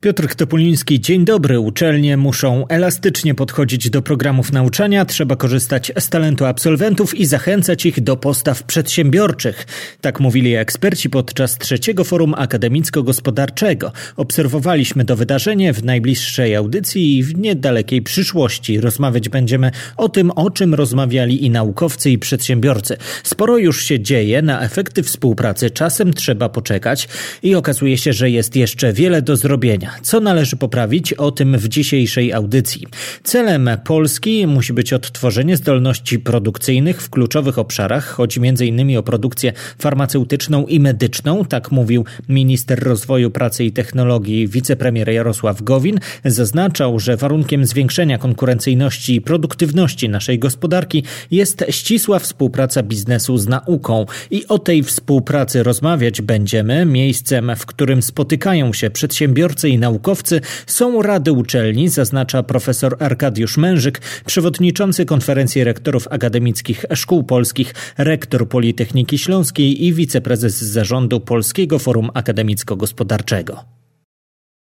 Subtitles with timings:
[0.00, 1.60] Piotr Topuliński, dzień dobry.
[1.60, 8.00] Uczelnie muszą elastycznie podchodzić do programów nauczania, trzeba korzystać z talentu absolwentów i zachęcać ich
[8.00, 9.66] do postaw przedsiębiorczych.
[10.00, 13.92] Tak mówili eksperci podczas trzeciego forum akademicko-gospodarczego.
[14.16, 18.80] Obserwowaliśmy to wydarzenie w najbliższej audycji i w niedalekiej przyszłości.
[18.80, 22.96] Rozmawiać będziemy o tym, o czym rozmawiali i naukowcy, i przedsiębiorcy.
[23.22, 27.08] Sporo już się dzieje, na efekty współpracy czasem trzeba poczekać
[27.42, 29.87] i okazuje się, że jest jeszcze wiele do zrobienia.
[30.02, 31.12] Co należy poprawić?
[31.12, 32.86] O tym w dzisiejszej audycji.
[33.22, 38.06] Celem Polski musi być odtworzenie zdolności produkcyjnych w kluczowych obszarach.
[38.06, 38.96] Chodzi m.in.
[38.96, 46.00] o produkcję farmaceutyczną i medyczną, tak mówił minister rozwoju pracy i technologii wicepremier Jarosław Gowin.
[46.24, 54.06] Zaznaczał, że warunkiem zwiększenia konkurencyjności i produktywności naszej gospodarki jest ścisła współpraca biznesu z nauką.
[54.30, 56.86] I o tej współpracy rozmawiać będziemy.
[56.86, 64.00] Miejscem, w którym spotykają się przedsiębiorcy i naukowcy są rady uczelni, zaznacza profesor Arkadiusz Mężyk,
[64.26, 73.78] przewodniczący konferencji rektorów akademickich szkół polskich, rektor Politechniki Śląskiej i wiceprezes zarządu Polskiego Forum Akademicko-Gospodarczego.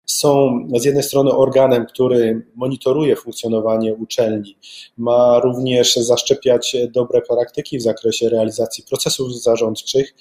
[0.06, 4.56] Są z jednej strony organem, który monitoruje funkcjonowanie uczelni,
[4.96, 10.14] ma również zaszczepiać dobre praktyki w zakresie realizacji procesów zarządczych,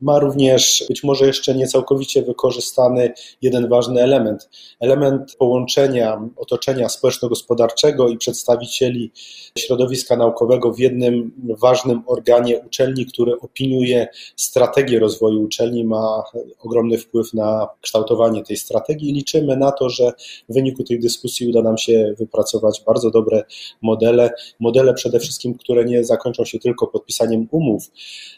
[0.00, 8.18] ma również być może jeszcze niecałkowicie wykorzystany jeden ważny element, element połączenia otoczenia społeczno-gospodarczego i
[8.18, 9.12] przedstawicieli
[9.58, 16.22] środowiska naukowego w jednym ważnym organie uczelni, który opiniuje strategię rozwoju uczelni, ma
[16.62, 19.12] ogromny wpływ na kształtowanie tej strategii.
[19.12, 20.12] Liczymy na to, że
[20.48, 23.44] w wyniku tej dyskusji uda nam się wypracować bardzo dobre
[23.82, 27.90] modele, modele przede wszystkim, które nie zakończą się tylko podpisaniem umów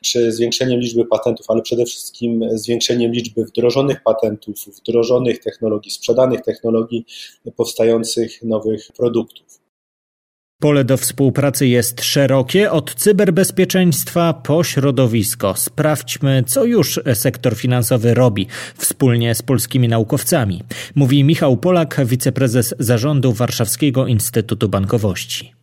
[0.02, 7.04] czy zwiększeniem liczby patentów, ale przede wszystkim zwiększeniem liczby wdrożonych patentów, wdrożonych technologii, sprzedanych technologii,
[7.56, 9.60] powstających nowych produktów.
[10.60, 15.54] Pole do współpracy jest szerokie, od cyberbezpieczeństwa po środowisko.
[15.56, 20.62] Sprawdźmy, co już sektor finansowy robi wspólnie z polskimi naukowcami.
[20.94, 25.59] Mówi Michał Polak, wiceprezes zarządu Warszawskiego Instytutu Bankowości.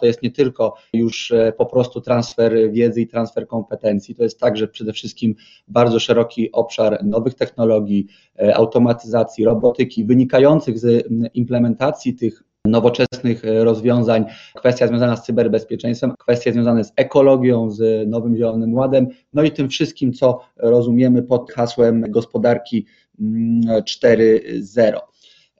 [0.00, 4.40] To jest nie tylko już e, po prostu transfer wiedzy i transfer kompetencji, to jest
[4.40, 5.34] także przede wszystkim
[5.68, 8.06] bardzo szeroki obszar nowych technologii,
[8.38, 14.24] e, automatyzacji, robotyki, wynikających z implementacji tych nowoczesnych e, rozwiązań,
[14.54, 19.68] kwestia związana z cyberbezpieczeństwem, kwestie związane z ekologią, z Nowym Zielonym Ładem, no i tym
[19.68, 22.86] wszystkim, co rozumiemy pod hasłem gospodarki
[23.20, 24.98] 4.0.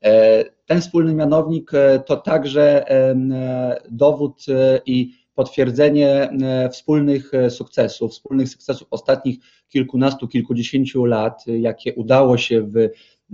[0.04, 2.84] E, ten wspólny mianownik e, to także
[3.90, 4.46] dowód
[4.86, 6.30] i potwierdzenie
[6.72, 12.88] wspólnych sukcesów, wspólnych sukcesów ostatnich kilkunastu, kilkudziesięciu lat, jakie udało się w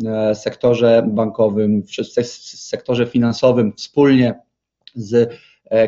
[0.07, 4.35] E, sektorze bankowym, w sektorze finansowym wspólnie
[4.95, 5.37] z E,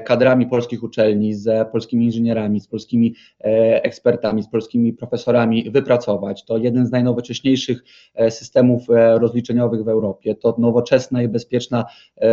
[0.05, 6.45] kadrami polskich uczelni, z polskimi inżynierami, z polskimi e, ekspertami, z polskimi profesorami wypracować.
[6.45, 7.85] To jeden z najnowocześniejszych
[8.15, 8.83] e, systemów
[9.19, 10.35] rozliczeniowych w Europie.
[10.35, 11.85] To nowoczesna i bezpieczna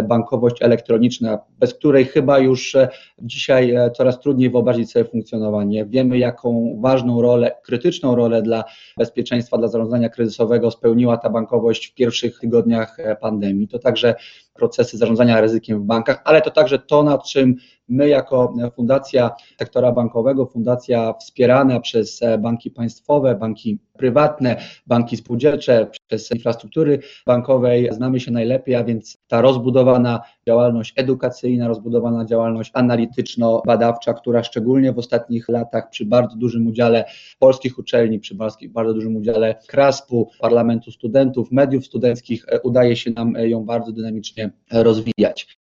[0.03, 2.77] bankowość elektroniczna, bez której chyba już
[3.19, 5.85] dzisiaj coraz trudniej wyobrazić sobie funkcjonowanie.
[5.85, 8.63] Wiemy, jaką ważną rolę, krytyczną rolę dla
[8.97, 13.67] bezpieczeństwa, dla zarządzania kryzysowego spełniła ta bankowość w pierwszych tygodniach pandemii.
[13.67, 14.15] To także
[14.53, 17.55] procesy zarządzania ryzykiem w bankach, ale to także to, nad czym
[17.89, 26.31] my jako Fundacja Sektora Bankowego, fundacja wspierana przez banki państwowe, banki prywatne, banki spółdzielcze, przez
[26.31, 34.43] infrastruktury bankowej znamy się najlepiej, a więc ta rozbudowana działalność edukacyjna, rozbudowana działalność analityczno-badawcza, która
[34.43, 37.05] szczególnie w ostatnich latach przy bardzo dużym udziale
[37.39, 38.35] polskich uczelni, przy
[38.69, 45.60] bardzo dużym udziale KRASP-u, Parlamentu Studentów, mediów studenckich udaje się nam ją bardzo dynamicznie rozwijać.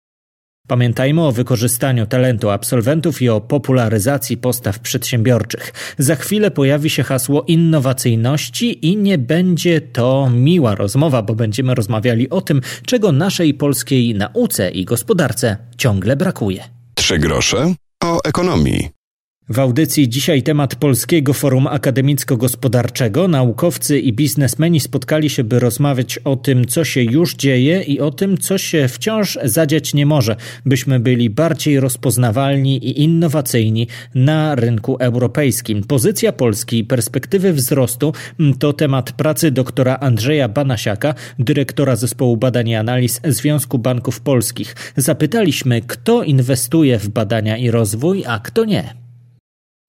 [0.69, 5.95] Pamiętajmy o wykorzystaniu talentu absolwentów i o popularyzacji postaw przedsiębiorczych.
[5.99, 12.31] Za chwilę pojawi się hasło innowacyjności i nie będzie to miła rozmowa, bo będziemy rozmawiali
[12.31, 16.65] o tym, czego naszej polskiej nauce i gospodarce ciągle brakuje.
[16.95, 17.75] Trzy grosze
[18.05, 18.98] o ekonomii.
[19.51, 23.29] W audycji dzisiaj temat Polskiego Forum Akademicko-Gospodarczego.
[23.29, 28.11] Naukowcy i biznesmeni spotkali się, by rozmawiać o tym, co się już dzieje i o
[28.11, 30.37] tym, co się wciąż zadziać nie może,
[30.67, 35.85] byśmy byli bardziej rozpoznawalni i innowacyjni na rynku europejskim.
[35.85, 38.13] Pozycja Polski i perspektywy wzrostu
[38.59, 44.77] to temat pracy doktora Andrzeja Banasiaka, dyrektora Zespołu Badań i Analiz Związku Banków Polskich.
[44.97, 49.08] Zapytaliśmy, kto inwestuje w badania i rozwój, a kto nie.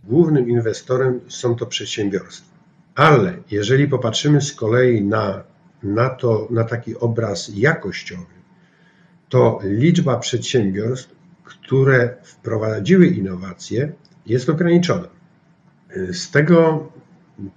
[0.04, 2.57] Głównym inwestorem są to przedsiębiorstwa.
[2.96, 5.44] Ale jeżeli popatrzymy z kolei na,
[5.84, 8.40] na, to, na taki obraz jakościowy,
[9.30, 13.94] to liczba przedsiębiorstw, które wprowadziły innowacje,
[14.25, 15.07] jest ograniczona.
[16.12, 16.88] Z tego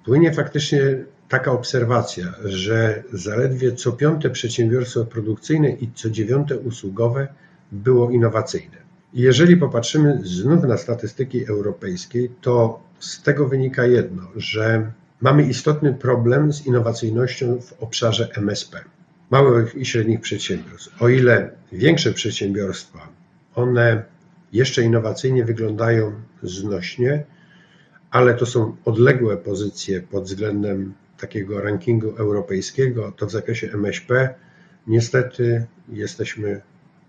[0.05, 0.81] płynie faktycznie
[1.29, 7.29] taka obserwacja, że zaledwie co piąte przedsiębiorstwo produkcyjne i co dziewiąte usługowe
[7.73, 8.82] było innowacyjne.
[9.15, 16.53] Jeżeli popatrzymy znów na statystyki europejskie, to z tego wynika jedno, że mamy istotny problem
[16.53, 18.85] z innowacyjnością w obszarze MSP,
[19.31, 21.03] małych i średnich przedsiębiorstw.
[21.03, 23.09] O ile większe przedsiębiorstwa,
[23.55, 24.05] one
[24.53, 26.13] jeszcze innowacyjnie wyglądają
[26.43, 27.25] znośnie,
[28.11, 34.35] ale to są odległe pozycje pod względem takiego rankingu europejskiego, to w zakresie MŚP
[34.87, 36.61] niestety jesteśmy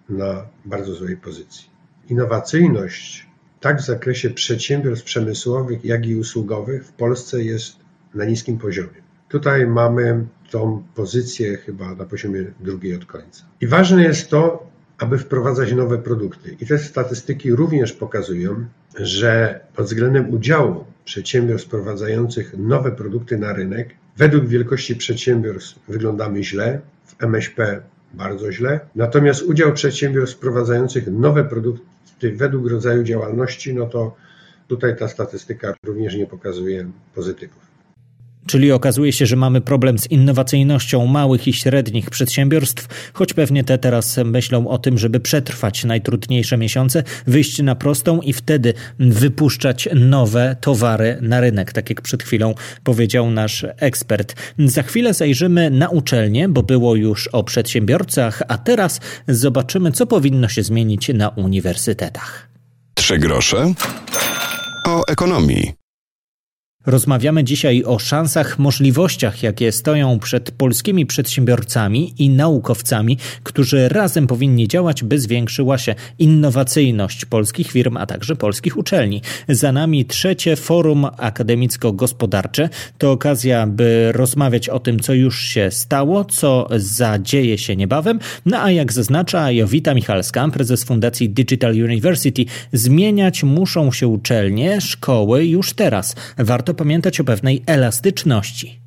[0.09, 1.73] na bardzo złej pozycji
[2.09, 3.27] innowacyjność
[3.59, 7.75] tak w zakresie przedsiębiorstw przemysłowych, jak i usługowych w Polsce jest
[8.13, 9.03] na niskim poziomie.
[9.29, 13.45] Tutaj mamy tą pozycję chyba na poziomie drugiej od końca.
[13.61, 16.57] I ważne jest to, aby wprowadzać nowe produkty.
[16.61, 18.65] I te statystyki również pokazują,
[18.99, 26.81] że pod względem udziału przedsiębiorstw wprowadzających nowe produkty na rynek, według wielkości przedsiębiorstw wyglądamy źle,
[27.05, 27.81] w MŚP
[28.13, 28.79] bardzo źle.
[28.95, 34.15] Natomiast udział przedsiębiorstw wprowadzających nowe produkty według rodzaju działalności, no to
[34.67, 37.72] tutaj ta statystyka również nie pokazuje pozytywów.
[38.45, 43.77] Czyli okazuje się, że mamy problem z innowacyjnością małych i średnich przedsiębiorstw, choć pewnie te
[43.77, 50.55] teraz myślą o tym, żeby przetrwać najtrudniejsze miesiące, wyjść na prostą i wtedy wypuszczać nowe
[50.61, 52.53] towary na rynek, tak jak przed chwilą
[52.83, 54.35] powiedział nasz ekspert.
[54.59, 60.47] Za chwilę zajrzymy na uczelnię, bo było już o przedsiębiorcach, a teraz zobaczymy, co powinno
[60.47, 62.49] się zmienić na uniwersytetach.
[62.93, 63.73] Trzy grosze
[64.87, 65.82] o ekonomii.
[66.85, 74.67] Rozmawiamy dzisiaj o szansach, możliwościach, jakie stoją przed polskimi przedsiębiorcami i naukowcami, którzy razem powinni
[74.67, 79.21] działać, by zwiększyła się innowacyjność polskich firm, a także polskich uczelni.
[79.49, 82.69] Za nami trzecie forum akademicko-gospodarcze.
[82.97, 88.19] To okazja, by rozmawiać o tym, co już się stało, co zadzieje się niebawem.
[88.45, 95.45] No a jak zaznacza Jowita Michalska, prezes Fundacji Digital University, zmieniać muszą się uczelnie, szkoły
[95.45, 96.15] już teraz.
[96.37, 98.79] Warto warto pamiętać o pewnej elastyczności.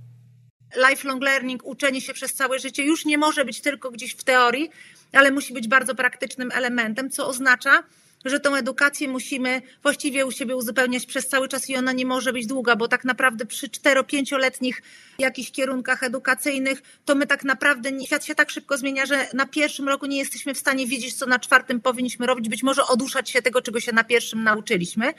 [0.91, 4.71] Lifelong learning, uczenie się przez całe życie już nie może być tylko gdzieś w teorii,
[5.13, 7.83] ale musi być bardzo praktycznym elementem, co oznacza,
[8.25, 12.33] że tą edukację musimy właściwie u siebie uzupełniać przez cały czas i ona nie może
[12.33, 14.83] być długa, bo tak naprawdę przy 4-5-letnich
[15.19, 19.89] jakichś kierunkach edukacyjnych, to my tak naprawdę, świat się tak szybko zmienia, że na pierwszym
[19.89, 23.43] roku nie jesteśmy w stanie wiedzieć, co na czwartym powinniśmy robić, być może oduszać się
[23.43, 25.15] tego, czego się na pierwszym nauczyliśmy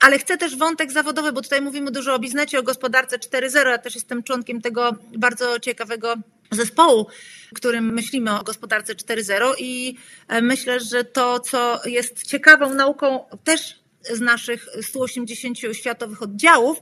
[0.00, 3.68] ale chcę też wątek zawodowy, bo tutaj mówimy dużo o biznesie, o gospodarce 4.0.
[3.68, 6.14] Ja też jestem członkiem tego bardzo ciekawego
[6.50, 7.06] zespołu,
[7.54, 9.96] którym myślimy o gospodarce 4.0 i
[10.28, 16.80] e, myślę, że to, co jest ciekawą nauką też z naszych 180 światowych oddziałów,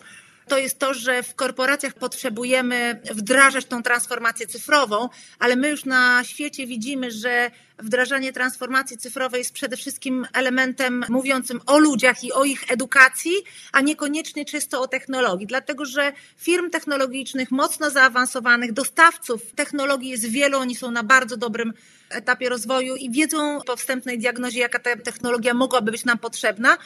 [0.49, 5.09] to jest to, że w korporacjach potrzebujemy wdrażać tą transformację cyfrową,
[5.39, 7.51] ale my już na świecie widzimy, że
[7.82, 13.32] wdrażanie transformacji cyfrowej jest przede wszystkim elementem mówiącym o ludziach i o ich edukacji,
[13.73, 15.47] a niekoniecznie czysto o technologii.
[15.47, 21.73] Dlatego, że firm technologicznych, mocno zaawansowanych, dostawców technologii jest wielu, oni są na bardzo dobrym
[22.11, 26.78] etapie rozwoju i wiedzą po wstępnej diagnozie, jaka ta technologia mogłaby być nam potrzebna.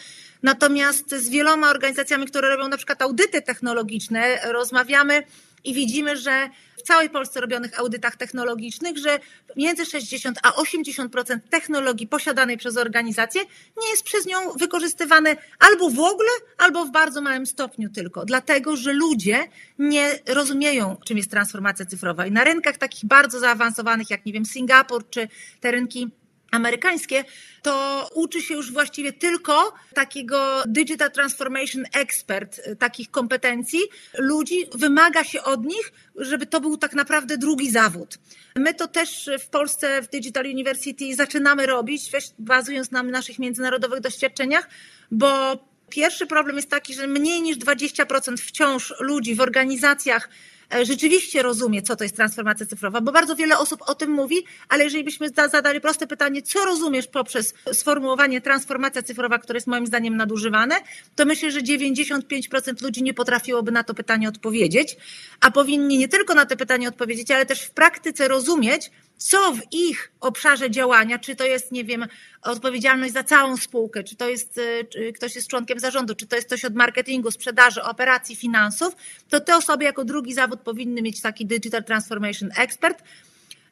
[0.43, 5.23] Natomiast z wieloma organizacjami, które robią na przykład audyty technologiczne, rozmawiamy
[5.65, 9.19] i widzimy, że w całej Polsce robionych audytach technologicznych, że
[9.57, 13.43] między 60 a 80% technologii posiadanej przez organizację
[13.83, 18.77] nie jest przez nią wykorzystywane albo w ogóle, albo w bardzo małym stopniu tylko, dlatego
[18.77, 22.27] że ludzie nie rozumieją, czym jest transformacja cyfrowa.
[22.27, 25.29] I na rynkach takich bardzo zaawansowanych, jak nie wiem, Singapur czy
[25.61, 26.11] te rynki
[26.55, 27.25] amerykańskie,
[27.63, 33.81] to uczy się już właściwie tylko takiego Digital Transformation Expert, y, takich kompetencji.
[34.19, 38.19] Ludzi wymaga się od nich, żeby to był tak naprawdę drugi zawód.
[38.57, 44.69] My to też w Polsce w Digital University zaczynamy robić, bazując na naszych międzynarodowych doświadczeniach,
[45.11, 45.59] bo
[45.91, 50.29] Pierwszy problem jest taki, że mniej niż 20% wciąż ludzi w organizacjach
[50.83, 54.85] rzeczywiście rozumie, co to jest transformacja cyfrowa, bo bardzo wiele osób o tym mówi, ale
[54.85, 60.17] jeżeli byśmy zadali proste pytanie, co rozumiesz poprzez sformułowanie transformacja cyfrowa, które jest moim zdaniem
[60.17, 60.75] nadużywane,
[61.15, 64.97] to myślę, że 95% ludzi nie potrafiłoby na to pytanie odpowiedzieć,
[65.41, 69.61] a powinni nie tylko na to pytanie odpowiedzieć, ale też w praktyce rozumieć, co w
[69.73, 72.07] ich obszarze działania, czy to jest, nie wiem,
[72.43, 76.37] odpowiedzialność za całą spółkę, czy to jest, e, czy ktoś jest członkiem zarządu, czy to
[76.37, 78.97] jest ktoś od marketingu, sprzedaży, operacji, finansów,
[79.29, 83.03] to te osoby jako drugi zawód powinny mieć taki Digital Transformation Expert,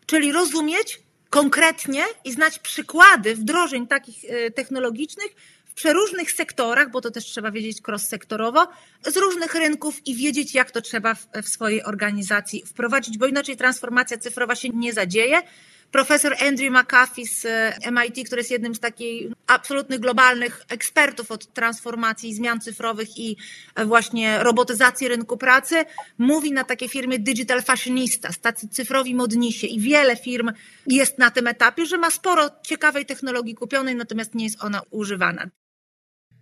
[0.06, 5.34] czyli rozumieć konkretnie i znać przykłady wdrożeń takich e, technologicznych,
[5.72, 8.66] w przeróżnych sektorach, bo to też trzeba wiedzieć cross-sektorowo,
[9.06, 13.56] z różnych rynków i wiedzieć, jak to trzeba w, w swojej organizacji wprowadzić, bo inaczej
[13.56, 15.42] transformacja cyfrowa się nie zadzieje.
[15.90, 21.52] Profesor Andrew McAfee z e, MIT, który jest jednym z takich absolutnych globalnych ekspertów od
[21.52, 23.36] transformacji zmian cyfrowych i
[23.74, 25.84] e, właśnie robotyzacji rynku pracy,
[26.18, 30.52] mówi na takiej firmie Digital Fashionista, tacy cyfrowi modnisie i wiele firm
[30.86, 35.48] jest na tym etapie, że ma sporo ciekawej technologii kupionej, natomiast nie jest ona używana.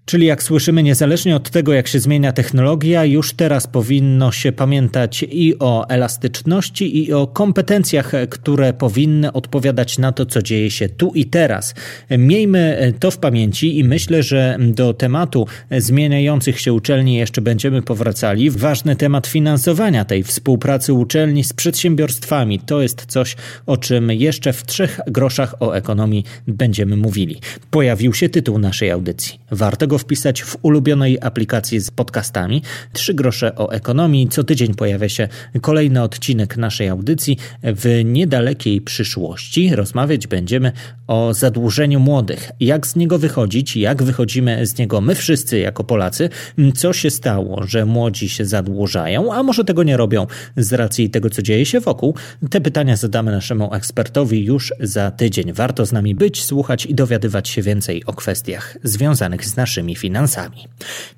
[0.04, 5.24] Czyli jak słyszymy, niezależnie od tego, jak się zmienia technologia, już teraz powinno się pamiętać
[5.30, 11.12] i o elastyczności, i o kompetencjach, które powinny odpowiadać na to, co dzieje się tu
[11.14, 11.74] i teraz.
[12.18, 15.46] Miejmy to w pamięci i myślę, że do tematu
[15.78, 18.50] zmieniających się uczelni jeszcze będziemy powracali.
[18.50, 24.66] Ważny temat finansowania tej współpracy uczelni z przedsiębiorstwami to jest coś, o czym jeszcze w
[24.66, 27.40] trzech groszach o ekonomii będziemy mówili.
[27.70, 29.40] Pojawił się tytuł naszej audycji.
[29.50, 32.62] Warto go wpisać w ulubionej aplikacji z podcastami.
[32.92, 34.28] Trzy grosze o ekonomii.
[34.28, 35.28] Co tydzień pojawia się
[35.60, 37.36] kolejny odcinek naszej audycji.
[37.62, 40.72] W niedalekiej przyszłości rozmawiać będziemy
[41.06, 42.50] o zadłużeniu młodych.
[42.60, 46.28] Jak z niego wychodzić, jak wychodzimy z niego my wszyscy jako Polacy,
[46.74, 51.30] co się stało, że młodzi się zadłużają, a może tego nie robią z racji tego,
[51.30, 52.14] co dzieje się wokół.
[52.50, 55.52] Te pytania zadamy naszemu ekspertowi już za tydzień.
[55.52, 60.68] Warto z nami być, słuchać i dowiadywać się więcej o kwestiach związanych z naszymi finansami.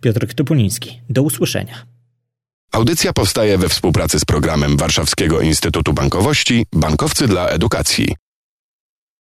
[0.00, 1.87] Piotr Topuliński, do usłyszenia.
[2.73, 8.14] Audycja powstaje we współpracy z programem Warszawskiego Instytutu Bankowości Bankowcy dla Edukacji.